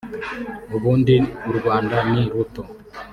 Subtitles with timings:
[0.75, 1.15] ubundi
[1.49, 2.61] u Rwanda ni ruto